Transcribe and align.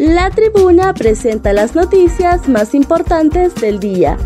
La 0.00 0.30
tribuna 0.30 0.94
presenta 0.94 1.52
las 1.52 1.74
noticias 1.74 2.48
más 2.48 2.74
importantes 2.74 3.54
del 3.56 3.80
día. 3.80 4.16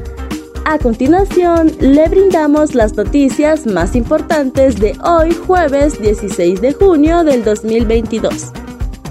A 0.64 0.78
continuación, 0.78 1.72
le 1.80 2.06
brindamos 2.08 2.76
las 2.76 2.94
noticias 2.94 3.66
más 3.66 3.96
importantes 3.96 4.78
de 4.78 4.96
hoy, 5.02 5.34
jueves 5.34 6.00
16 6.00 6.60
de 6.60 6.74
junio 6.74 7.24
del 7.24 7.42
2022. 7.42 8.52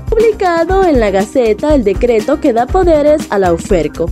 Publicado 0.09 0.85
en 0.85 1.01
la 1.01 1.11
Gaceta 1.11 1.75
el 1.75 1.83
decreto 1.83 2.39
que 2.39 2.53
da 2.53 2.65
poderes 2.65 3.27
a 3.29 3.39
la 3.39 3.51
UFERCO. 3.51 4.09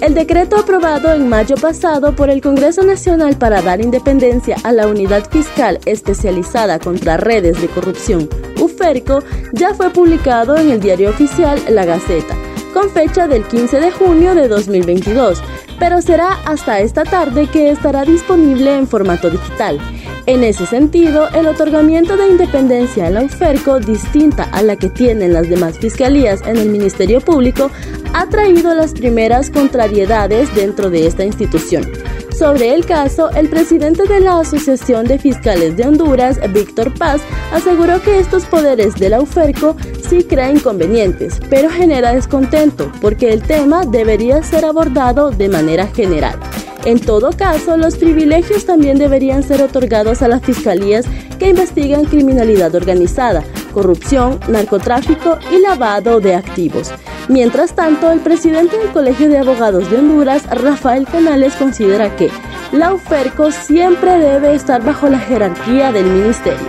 El 0.00 0.14
decreto 0.14 0.56
aprobado 0.56 1.12
en 1.12 1.28
mayo 1.28 1.56
pasado 1.56 2.16
por 2.16 2.30
el 2.30 2.40
Congreso 2.40 2.82
Nacional 2.82 3.36
para 3.36 3.60
dar 3.60 3.82
independencia 3.82 4.56
a 4.64 4.72
la 4.72 4.86
Unidad 4.86 5.28
Fiscal 5.30 5.78
Especializada 5.84 6.78
contra 6.78 7.18
Redes 7.18 7.60
de 7.60 7.68
Corrupción, 7.68 8.26
UFERCO, 8.58 9.18
ya 9.52 9.74
fue 9.74 9.90
publicado 9.90 10.56
en 10.56 10.70
el 10.70 10.80
diario 10.80 11.10
oficial 11.10 11.60
La 11.68 11.84
Gaceta, 11.84 12.34
con 12.72 12.88
fecha 12.88 13.28
del 13.28 13.44
15 13.44 13.78
de 13.78 13.90
junio 13.90 14.34
de 14.34 14.48
2022, 14.48 15.42
pero 15.78 16.00
será 16.00 16.32
hasta 16.46 16.80
esta 16.80 17.04
tarde 17.04 17.46
que 17.48 17.70
estará 17.70 18.06
disponible 18.06 18.74
en 18.74 18.88
formato 18.88 19.28
digital. 19.28 19.78
En 20.26 20.44
ese 20.44 20.64
sentido, 20.64 21.28
el 21.30 21.46
otorgamiento 21.46 22.16
de 22.16 22.28
independencia 22.28 23.06
a 23.06 23.10
la 23.10 23.22
UFERCO, 23.22 23.80
distinta 23.80 24.44
a 24.44 24.62
la 24.62 24.76
que 24.76 24.88
tienen 24.88 25.32
las 25.32 25.48
demás 25.48 25.78
fiscalías 25.78 26.42
en 26.46 26.56
el 26.56 26.68
Ministerio 26.68 27.20
Público, 27.20 27.70
ha 28.12 28.26
traído 28.26 28.74
las 28.74 28.92
primeras 28.92 29.50
contrariedades 29.50 30.54
dentro 30.54 30.90
de 30.90 31.06
esta 31.06 31.24
institución. 31.24 31.90
Sobre 32.36 32.72
el 32.74 32.86
caso, 32.86 33.30
el 33.30 33.50
presidente 33.50 34.04
de 34.04 34.20
la 34.20 34.40
Asociación 34.40 35.06
de 35.06 35.18
Fiscales 35.18 35.76
de 35.76 35.86
Honduras, 35.86 36.40
Víctor 36.52 36.94
Paz, 36.94 37.20
aseguró 37.52 38.00
que 38.00 38.18
estos 38.18 38.46
poderes 38.46 38.94
de 38.94 39.10
la 39.10 39.20
UFERCO 39.20 39.76
sí 40.08 40.24
crean 40.24 40.56
inconvenientes, 40.56 41.38
pero 41.50 41.68
genera 41.68 42.12
descontento, 42.12 42.90
porque 43.02 43.32
el 43.32 43.42
tema 43.42 43.84
debería 43.84 44.42
ser 44.42 44.64
abordado 44.64 45.30
de 45.30 45.50
manera 45.50 45.86
general. 45.88 46.38
En 46.86 46.98
todo 46.98 47.30
caso, 47.36 47.76
los 47.76 47.96
privilegios 47.96 48.64
también 48.64 48.96
deberían 48.96 49.42
ser 49.42 49.60
otorgados 49.60 50.22
a 50.22 50.28
las 50.28 50.40
fiscalías 50.40 51.04
que 51.38 51.50
investigan 51.50 52.06
criminalidad 52.06 52.74
organizada, 52.74 53.44
corrupción, 53.70 54.38
narcotráfico 54.48 55.38
y 55.50 55.58
lavado 55.60 56.20
de 56.20 56.34
activos. 56.34 56.90
Mientras 57.28 57.74
tanto, 57.74 58.10
el 58.10 58.20
presidente 58.20 58.76
del 58.76 58.90
Colegio 58.90 59.28
de 59.28 59.38
Abogados 59.38 59.90
de 59.90 59.98
Honduras, 59.98 60.44
Rafael 60.50 61.06
Canales, 61.06 61.54
considera 61.54 62.14
que 62.16 62.30
la 62.72 62.92
UFERCO 62.92 63.50
siempre 63.50 64.18
debe 64.18 64.54
estar 64.54 64.84
bajo 64.84 65.08
la 65.08 65.18
jerarquía 65.18 65.92
del 65.92 66.06
ministerio. 66.06 66.68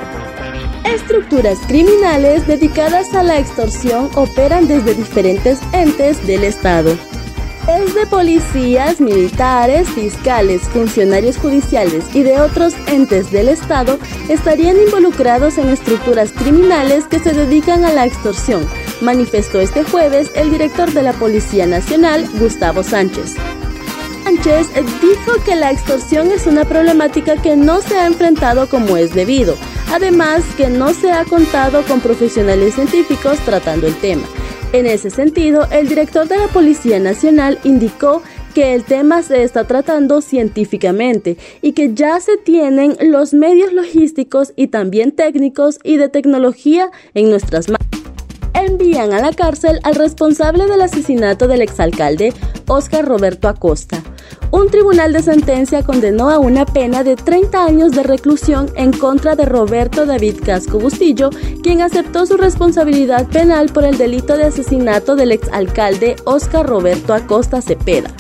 Estructuras 0.84 1.58
criminales 1.68 2.48
dedicadas 2.48 3.14
a 3.14 3.24
la 3.24 3.40
extorsión 3.40 4.10
operan 4.16 4.68
desde 4.68 4.94
diferentes 4.94 5.60
entes 5.74 6.26
del 6.28 6.44
Estado. 6.44 6.96
Es 7.68 7.94
de 7.94 8.08
policías, 8.08 9.00
militares, 9.00 9.88
fiscales, 9.90 10.64
funcionarios 10.64 11.38
judiciales 11.38 12.04
y 12.14 12.24
de 12.24 12.42
otros 12.42 12.74
entes 12.88 13.32
del 13.32 13.50
Estado 13.50 14.00
estarían 14.30 14.78
involucrados 14.78 15.58
en 15.60 15.70
estructuras 15.70 16.32
criminales 16.32 17.06
que 17.06 17.20
se 17.20 17.34
dedican 17.34 17.86
a 17.86 17.94
la 17.94 18.08
extorsión, 18.08 18.68
manifestó 19.02 19.60
este 19.60 19.84
jueves 19.84 20.32
el 20.36 20.50
director 20.50 20.92
de 20.92 21.04
la 21.04 21.14
Policía 21.14 21.68
Nacional, 21.68 22.28
Gustavo 22.40 22.82
Sánchez. 22.82 23.36
Sánchez 24.24 24.68
dijo 25.02 25.34
que 25.46 25.56
la 25.56 25.72
extorsión 25.72 26.32
es 26.32 26.48
una 26.48 26.66
problemática 26.66 27.40
que 27.42 27.56
no 27.56 27.82
se 27.82 27.96
ha 27.96 28.08
enfrentado 28.08 28.68
como 28.70 28.98
es 28.98 29.14
debido, 29.14 29.56
además 29.94 30.44
que 30.58 30.70
no 30.70 30.94
se 30.94 31.12
ha 31.12 31.26
contado 31.26 31.84
con 31.84 32.02
profesionales 32.02 32.74
científicos 32.74 33.38
tratando 33.40 33.88
el 33.88 33.96
tema. 33.96 34.24
En 34.74 34.86
ese 34.86 35.10
sentido, 35.10 35.68
el 35.70 35.90
director 35.90 36.30
de 36.30 36.38
la 36.38 36.48
Policía 36.48 36.98
Nacional 37.00 37.60
indicó 37.66 38.22
que 38.56 38.74
el 38.74 38.86
tema 38.86 39.22
se 39.22 39.44
está 39.44 39.66
tratando 39.66 40.22
científicamente 40.22 41.38
y 41.62 41.74
que 41.74 41.94
ya 41.94 42.20
se 42.22 42.38
tienen 42.38 42.96
los 43.02 43.34
medios 43.34 43.74
logísticos 43.74 44.54
y 44.56 44.68
también 44.68 45.12
técnicos 45.12 45.78
y 45.84 45.98
de 45.98 46.08
tecnología 46.08 46.90
en 47.14 47.30
nuestras 47.30 47.68
manos. 47.68 47.88
Envían 48.54 49.12
a 49.12 49.20
la 49.20 49.34
cárcel 49.34 49.80
al 49.84 49.96
responsable 49.96 50.66
del 50.66 50.82
asesinato 50.82 51.50
del 51.50 51.62
exalcalde 51.62 52.34
Oscar 52.68 53.06
Roberto 53.06 53.50
Acosta 53.50 54.01
un 54.52 54.68
tribunal 54.70 55.14
de 55.14 55.22
sentencia 55.22 55.84
condenó 55.84 56.30
a 56.30 56.40
una 56.40 56.66
pena 56.66 57.04
de 57.04 57.16
30 57.16 57.64
años 57.64 57.92
de 57.92 58.04
reclusión 58.04 58.70
en 58.76 58.92
contra 58.92 59.36
de 59.36 59.46
Roberto 59.46 60.06
David 60.06 60.42
Casco 60.46 60.80
Bustillo, 60.80 61.30
quien 61.64 61.82
aceptó 61.82 62.26
su 62.26 62.38
responsabilidad 62.38 63.28
penal 63.28 63.72
por 63.72 63.86
el 63.86 63.98
delito 63.98 64.38
de 64.38 64.46
asesinato 64.46 65.16
del 65.16 65.32
exalcalde 65.32 66.16
Oscar 66.26 66.68
Roberto 66.68 67.14
Acosta 67.14 67.62
Cepeda. 67.62 68.14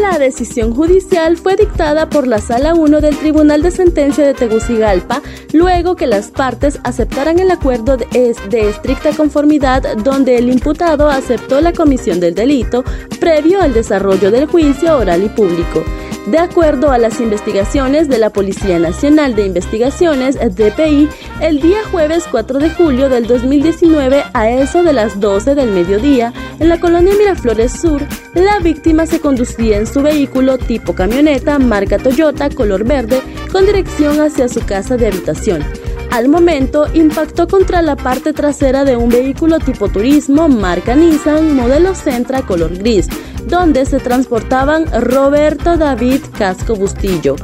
La 0.00 0.18
decisión 0.18 0.74
judicial 0.74 1.36
fue 1.36 1.56
dictada 1.56 2.08
por 2.08 2.26
la 2.26 2.38
Sala 2.38 2.74
1 2.74 3.02
del 3.02 3.18
Tribunal 3.18 3.60
de 3.60 3.70
Sentencia 3.70 4.26
de 4.26 4.32
Tegucigalpa, 4.32 5.20
luego 5.52 5.94
que 5.94 6.06
las 6.06 6.30
partes 6.30 6.80
aceptaran 6.84 7.38
el 7.38 7.50
acuerdo 7.50 7.98
de, 7.98 8.08
estricta 8.50 9.12
conformidad 9.14 9.98
donde 9.98 10.38
el 10.38 10.48
imputado 10.48 11.10
aceptó 11.10 11.60
la 11.60 11.74
comisión 11.74 12.18
del 12.18 12.34
delito 12.34 12.82
previo 13.20 13.60
al 13.60 13.74
desarrollo 13.74 14.30
del 14.30 14.46
juicio 14.46 14.96
oral 14.96 15.22
y 15.22 15.28
público. 15.28 15.84
De 16.26 16.38
acuerdo 16.38 16.90
a 16.90 16.98
las 16.98 17.20
investigaciones 17.20 18.08
de 18.08 18.18
la 18.18 18.30
Policía 18.30 18.78
Nacional 18.78 19.34
de 19.34 19.46
Investigaciones, 19.46 20.36
DPI, 20.36 21.08
el 21.40 21.60
día 21.60 21.78
jueves 21.90 22.24
4 22.30 22.58
de 22.58 22.70
julio 22.70 23.08
del 23.08 23.26
2019, 23.26 24.24
a 24.32 24.50
eso 24.50 24.82
de 24.82 24.92
las 24.92 25.20
12 25.20 25.54
del 25.54 25.70
mediodía, 25.70 26.32
en 26.58 26.68
la 26.68 26.78
colonia 26.78 27.14
Miraflores 27.18 27.72
Sur, 27.72 28.02
la 28.34 28.58
víctima 28.58 29.06
se 29.06 29.20
conducía 29.20 29.78
en 29.78 29.86
su 29.86 30.02
vehículo 30.02 30.58
tipo 30.58 30.94
camioneta 30.94 31.58
marca 31.58 31.98
Toyota 31.98 32.50
color 32.50 32.84
verde 32.84 33.22
con 33.50 33.64
dirección 33.64 34.20
hacia 34.20 34.48
su 34.48 34.60
casa 34.64 34.96
de 34.96 35.08
habitación. 35.08 35.64
Al 36.10 36.28
momento 36.28 36.86
impactó 36.92 37.46
contra 37.46 37.82
la 37.82 37.96
parte 37.96 38.32
trasera 38.32 38.84
de 38.84 38.96
un 38.96 39.08
vehículo 39.08 39.60
tipo 39.60 39.88
turismo 39.88 40.48
marca 40.48 40.94
Nissan 40.96 41.54
modelo 41.54 41.94
Centra 41.94 42.42
color 42.42 42.76
gris 42.76 43.08
donde 43.46 43.86
se 43.86 43.98
transportaban 43.98 44.86
Roberto 45.02 45.76
David 45.76 46.20
Casco 46.36 46.74
Bustillo, 46.76 47.36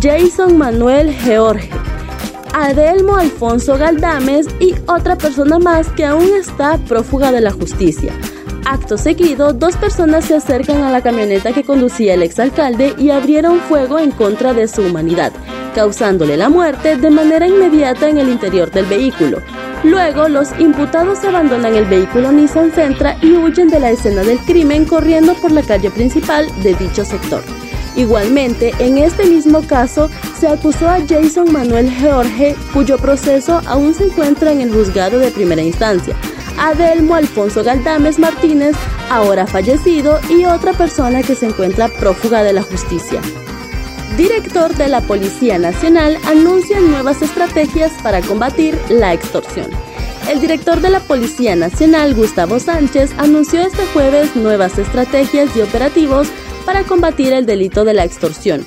Jason 0.00 0.56
Manuel 0.56 1.12
George, 1.12 1.68
Adelmo 2.54 3.16
Alfonso 3.16 3.78
Galdames 3.78 4.46
y 4.60 4.74
otra 4.86 5.16
persona 5.16 5.58
más 5.58 5.88
que 5.88 6.04
aún 6.04 6.28
está 6.38 6.76
prófuga 6.76 7.32
de 7.32 7.40
la 7.40 7.50
justicia. 7.50 8.12
Acto 8.66 8.98
seguido, 8.98 9.52
dos 9.52 9.76
personas 9.76 10.26
se 10.26 10.36
acercan 10.36 10.82
a 10.82 10.90
la 10.90 11.02
camioneta 11.02 11.52
que 11.52 11.64
conducía 11.64 12.14
el 12.14 12.22
exalcalde 12.22 12.94
y 12.98 13.10
abrieron 13.10 13.58
fuego 13.60 13.98
en 13.98 14.10
contra 14.10 14.52
de 14.52 14.68
su 14.68 14.82
humanidad, 14.82 15.32
causándole 15.74 16.36
la 16.36 16.48
muerte 16.48 16.96
de 16.96 17.10
manera 17.10 17.46
inmediata 17.46 18.08
en 18.08 18.18
el 18.18 18.28
interior 18.28 18.70
del 18.70 18.84
vehículo. 18.84 19.38
Luego, 19.82 20.28
los 20.28 20.48
imputados 20.60 21.24
abandonan 21.24 21.74
el 21.74 21.86
vehículo 21.86 22.30
Nissan 22.30 22.70
Centra 22.70 23.16
y 23.22 23.32
huyen 23.32 23.68
de 23.68 23.80
la 23.80 23.90
escena 23.90 24.22
del 24.22 24.38
crimen 24.40 24.84
corriendo 24.84 25.34
por 25.34 25.50
la 25.50 25.62
calle 25.62 25.90
principal 25.90 26.46
de 26.62 26.74
dicho 26.74 27.04
sector. 27.04 27.42
Igualmente, 27.96 28.72
en 28.78 28.98
este 28.98 29.26
mismo 29.26 29.62
caso, 29.66 30.10
se 30.38 30.48
acusó 30.48 30.88
a 30.88 31.00
Jason 31.06 31.52
Manuel 31.52 31.90
George, 31.90 32.56
cuyo 32.72 32.96
proceso 32.98 33.60
aún 33.66 33.94
se 33.94 34.04
encuentra 34.04 34.52
en 34.52 34.60
el 34.60 34.72
juzgado 34.72 35.18
de 35.18 35.30
primera 35.30 35.62
instancia, 35.62 36.16
Adelmo 36.58 37.14
Alfonso 37.14 37.62
Galdames 37.62 38.18
Martínez, 38.18 38.76
ahora 39.10 39.46
fallecido, 39.46 40.20
y 40.30 40.44
otra 40.44 40.72
persona 40.72 41.22
que 41.22 41.34
se 41.34 41.46
encuentra 41.46 41.88
prófuga 41.88 42.42
de 42.42 42.52
la 42.52 42.62
justicia 42.62 43.20
director 44.16 44.74
de 44.74 44.88
la 44.88 45.00
Policía 45.00 45.58
Nacional, 45.58 46.18
anuncia 46.26 46.80
nuevas 46.80 47.22
estrategias 47.22 47.92
para 48.02 48.20
combatir 48.20 48.78
la 48.90 49.12
extorsión. 49.12 49.70
El 50.28 50.40
director 50.40 50.80
de 50.80 50.90
la 50.90 51.00
Policía 51.00 51.56
Nacional, 51.56 52.14
Gustavo 52.14 52.58
Sánchez, 52.58 53.12
anunció 53.18 53.60
este 53.60 53.84
jueves 53.86 54.36
nuevas 54.36 54.78
estrategias 54.78 55.56
y 55.56 55.62
operativos 55.62 56.28
para 56.64 56.84
combatir 56.84 57.32
el 57.32 57.46
delito 57.46 57.84
de 57.84 57.94
la 57.94 58.04
extorsión. 58.04 58.66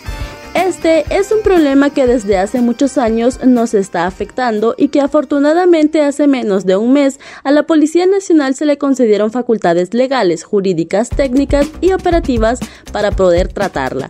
Este 0.55 1.03
es 1.09 1.33
un 1.33 1.41
problema 1.41 1.89
que 1.89 2.07
desde 2.07 2.37
hace 2.37 2.61
muchos 2.61 2.97
años 2.97 3.43
nos 3.43 3.73
está 3.73 4.05
afectando 4.05 4.73
y 4.77 4.87
que 4.87 5.01
afortunadamente 5.01 6.01
hace 6.01 6.27
menos 6.27 6.65
de 6.65 6.77
un 6.77 6.93
mes 6.93 7.19
a 7.43 7.51
la 7.51 7.63
Policía 7.63 8.05
Nacional 8.05 8.55
se 8.55 8.65
le 8.65 8.77
concedieron 8.77 9.31
facultades 9.31 9.93
legales, 9.93 10.45
jurídicas, 10.45 11.09
técnicas 11.09 11.67
y 11.81 11.91
operativas 11.91 12.59
para 12.93 13.11
poder 13.11 13.51
tratarla. 13.51 14.09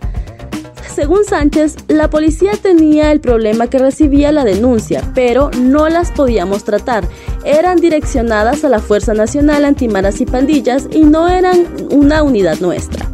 Según 0.94 1.24
Sánchez, 1.24 1.76
la 1.88 2.08
policía 2.08 2.52
tenía 2.52 3.12
el 3.12 3.20
problema 3.20 3.66
que 3.66 3.76
recibía 3.76 4.32
la 4.32 4.44
denuncia, 4.44 5.02
pero 5.14 5.50
no 5.60 5.90
las 5.90 6.10
podíamos 6.10 6.64
tratar. 6.64 7.06
Eran 7.44 7.80
direccionadas 7.80 8.64
a 8.64 8.70
la 8.70 8.78
Fuerza 8.78 9.12
Nacional 9.12 9.66
Antimaras 9.66 10.22
y 10.22 10.26
Pandillas 10.26 10.88
y 10.90 11.00
no 11.00 11.28
eran 11.28 11.66
una 11.90 12.22
unidad 12.22 12.60
nuestra. 12.60 13.05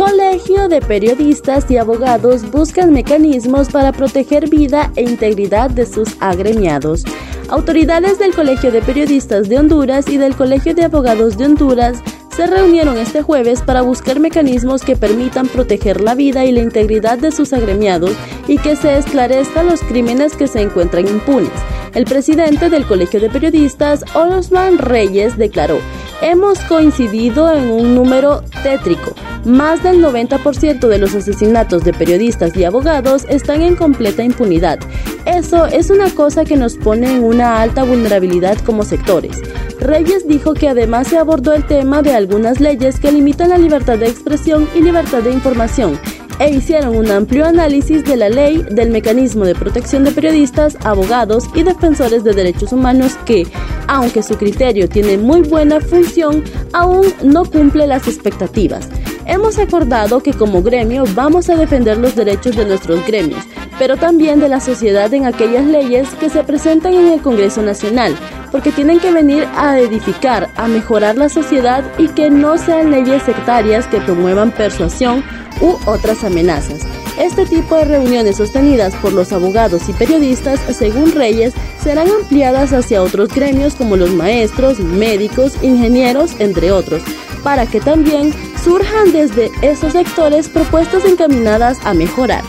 Colegio 0.00 0.68
de 0.68 0.80
Periodistas 0.80 1.70
y 1.70 1.76
Abogados 1.76 2.50
buscan 2.50 2.90
mecanismos 2.90 3.68
para 3.68 3.92
proteger 3.92 4.48
vida 4.48 4.90
e 4.96 5.02
integridad 5.02 5.68
de 5.68 5.84
sus 5.84 6.16
agremiados. 6.20 7.04
Autoridades 7.50 8.18
del 8.18 8.34
Colegio 8.34 8.72
de 8.72 8.80
Periodistas 8.80 9.50
de 9.50 9.58
Honduras 9.58 10.08
y 10.08 10.16
del 10.16 10.34
Colegio 10.34 10.74
de 10.74 10.84
Abogados 10.84 11.36
de 11.36 11.44
Honduras 11.44 11.98
se 12.34 12.46
reunieron 12.46 12.96
este 12.96 13.20
jueves 13.20 13.60
para 13.60 13.82
buscar 13.82 14.20
mecanismos 14.20 14.84
que 14.84 14.96
permitan 14.96 15.46
proteger 15.48 16.00
la 16.00 16.14
vida 16.14 16.46
y 16.46 16.52
la 16.52 16.60
integridad 16.60 17.18
de 17.18 17.30
sus 17.30 17.52
agremiados 17.52 18.12
y 18.48 18.56
que 18.56 18.76
se 18.76 18.96
esclarezcan 18.96 19.66
los 19.66 19.82
crímenes 19.82 20.34
que 20.34 20.46
se 20.46 20.62
encuentran 20.62 21.08
impunes. 21.08 21.52
El 21.92 22.06
presidente 22.06 22.70
del 22.70 22.86
Colegio 22.86 23.20
de 23.20 23.28
Periodistas, 23.28 24.02
Osman 24.14 24.78
Reyes, 24.78 25.36
declaró, 25.36 25.78
hemos 26.22 26.58
coincidido 26.60 27.52
en 27.52 27.70
un 27.70 27.94
número 27.94 28.42
tétrico. 28.62 29.12
Más 29.44 29.82
del 29.82 30.04
90% 30.04 30.86
de 30.86 30.98
los 30.98 31.14
asesinatos 31.14 31.82
de 31.82 31.94
periodistas 31.94 32.54
y 32.56 32.64
abogados 32.64 33.24
están 33.28 33.62
en 33.62 33.74
completa 33.74 34.22
impunidad. 34.22 34.78
Eso 35.24 35.66
es 35.66 35.90
una 35.90 36.10
cosa 36.10 36.44
que 36.44 36.56
nos 36.56 36.76
pone 36.76 37.10
en 37.10 37.24
una 37.24 37.62
alta 37.62 37.84
vulnerabilidad 37.84 38.58
como 38.58 38.84
sectores. 38.84 39.40
Reyes 39.80 40.28
dijo 40.28 40.52
que 40.52 40.68
además 40.68 41.08
se 41.08 41.16
abordó 41.16 41.54
el 41.54 41.66
tema 41.66 42.02
de 42.02 42.12
algunas 42.12 42.60
leyes 42.60 43.00
que 43.00 43.12
limitan 43.12 43.48
la 43.48 43.58
libertad 43.58 43.98
de 43.98 44.08
expresión 44.08 44.68
y 44.74 44.82
libertad 44.82 45.22
de 45.22 45.32
información 45.32 45.98
e 46.38 46.50
hicieron 46.50 46.96
un 46.96 47.10
amplio 47.10 47.44
análisis 47.46 48.02
de 48.04 48.16
la 48.16 48.28
ley 48.28 48.64
del 48.70 48.90
mecanismo 48.90 49.44
de 49.44 49.54
protección 49.54 50.04
de 50.04 50.10
periodistas, 50.10 50.76
abogados 50.84 51.44
y 51.54 51.62
defensores 51.62 52.24
de 52.24 52.32
derechos 52.32 52.72
humanos 52.72 53.12
que, 53.26 53.46
aunque 53.88 54.22
su 54.22 54.36
criterio 54.36 54.88
tiene 54.88 55.18
muy 55.18 55.42
buena 55.42 55.80
función, 55.80 56.42
aún 56.72 57.06
no 57.22 57.44
cumple 57.44 57.86
las 57.86 58.08
expectativas. 58.08 58.88
Hemos 59.30 59.60
acordado 59.60 60.20
que 60.20 60.32
como 60.32 60.60
gremio 60.60 61.04
vamos 61.14 61.48
a 61.48 61.54
defender 61.54 61.98
los 61.98 62.16
derechos 62.16 62.56
de 62.56 62.64
nuestros 62.64 63.06
gremios, 63.06 63.44
pero 63.78 63.96
también 63.96 64.40
de 64.40 64.48
la 64.48 64.58
sociedad 64.58 65.14
en 65.14 65.24
aquellas 65.24 65.64
leyes 65.64 66.08
que 66.18 66.28
se 66.28 66.42
presentan 66.42 66.94
en 66.94 67.12
el 67.12 67.22
Congreso 67.22 67.62
Nacional, 67.62 68.16
porque 68.50 68.72
tienen 68.72 68.98
que 68.98 69.12
venir 69.12 69.46
a 69.54 69.78
edificar, 69.78 70.50
a 70.56 70.66
mejorar 70.66 71.16
la 71.16 71.28
sociedad 71.28 71.84
y 71.96 72.08
que 72.08 72.28
no 72.28 72.58
sean 72.58 72.90
leyes 72.90 73.22
sectarias 73.22 73.86
que 73.86 74.00
promuevan 74.00 74.50
persuasión 74.50 75.22
u 75.60 75.76
otras 75.88 76.24
amenazas. 76.24 76.80
Este 77.16 77.46
tipo 77.46 77.76
de 77.76 77.84
reuniones 77.84 78.38
sostenidas 78.38 78.96
por 78.96 79.12
los 79.12 79.32
abogados 79.32 79.88
y 79.88 79.92
periodistas, 79.92 80.58
según 80.76 81.12
Reyes, 81.12 81.54
serán 81.80 82.08
ampliadas 82.10 82.72
hacia 82.72 83.00
otros 83.00 83.28
gremios 83.28 83.76
como 83.76 83.96
los 83.96 84.10
maestros, 84.10 84.80
médicos, 84.80 85.52
ingenieros, 85.62 86.34
entre 86.40 86.72
otros, 86.72 87.02
para 87.44 87.66
que 87.66 87.80
también 87.80 88.32
surjan 88.62 89.12
desde 89.12 89.50
esos 89.62 89.92
sectores 89.92 90.48
propuestas 90.48 91.04
encaminadas 91.04 91.78
a 91.84 91.94
mejorar. 91.94 92.44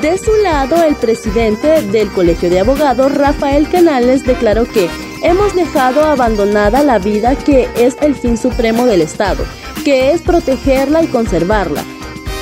De 0.00 0.16
su 0.16 0.34
lado, 0.36 0.82
el 0.82 0.96
presidente 0.96 1.82
del 1.82 2.10
Colegio 2.10 2.48
de 2.48 2.60
Abogados, 2.60 3.14
Rafael 3.14 3.68
Canales, 3.68 4.24
declaró 4.24 4.64
que 4.64 4.88
hemos 5.22 5.54
dejado 5.54 6.02
abandonada 6.04 6.82
la 6.82 6.98
vida 6.98 7.36
que 7.36 7.68
es 7.76 7.96
el 8.00 8.14
fin 8.14 8.38
supremo 8.38 8.86
del 8.86 9.02
Estado, 9.02 9.44
que 9.84 10.12
es 10.12 10.22
protegerla 10.22 11.02
y 11.02 11.06
conservarla 11.08 11.84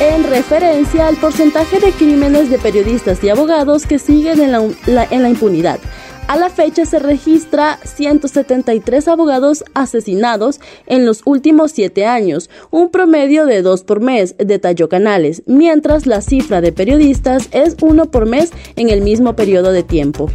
en 0.00 0.24
referencia 0.24 1.08
al 1.08 1.16
porcentaje 1.16 1.80
de 1.80 1.90
crímenes 1.92 2.50
de 2.50 2.58
periodistas 2.58 3.22
y 3.24 3.30
abogados 3.30 3.84
que 3.84 3.98
siguen 3.98 4.40
en 4.40 4.52
la, 4.52 5.04
en 5.10 5.22
la 5.22 5.28
impunidad. 5.28 5.80
A 6.28 6.36
la 6.36 6.50
fecha 6.50 6.84
se 6.84 6.98
registra 6.98 7.78
173 7.82 9.08
abogados 9.08 9.64
asesinados 9.72 10.60
en 10.86 11.06
los 11.06 11.22
últimos 11.24 11.72
siete 11.72 12.04
años, 12.04 12.50
un 12.70 12.90
promedio 12.90 13.46
de 13.46 13.62
dos 13.62 13.82
por 13.82 14.00
mes, 14.00 14.34
detalló 14.36 14.90
Canales, 14.90 15.42
mientras 15.46 16.06
la 16.06 16.20
cifra 16.20 16.60
de 16.60 16.70
periodistas 16.70 17.48
es 17.52 17.76
uno 17.80 18.10
por 18.10 18.26
mes 18.26 18.52
en 18.76 18.90
el 18.90 19.00
mismo 19.00 19.36
periodo 19.36 19.72
de 19.72 19.82
tiempo. 19.82 20.30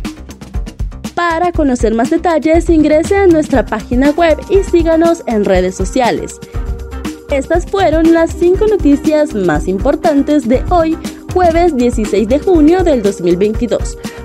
Para 1.13 1.51
conocer 1.51 1.94
más 1.94 2.10
detalles, 2.10 2.72
ingrese 2.72 3.16
a 3.16 3.28
nuestra 3.28 3.63
página 3.63 4.10
web 4.10 4.40
y 4.50 4.63
síganos 4.63 5.22
en 5.28 5.45
redes 5.45 5.75
sociales. 5.75 6.40
Estas 7.30 7.68
fueron 7.68 8.13
las 8.13 8.31
cinco 8.31 8.66
noticias 8.66 9.36
más 9.36 9.68
importantes 9.68 10.48
de 10.48 10.63
hoy, 10.72 10.98
jueves 11.34 11.78
16 11.78 12.28
de 12.28 12.40
junio 12.40 12.84
del 12.84 13.04
2022. 13.04 13.95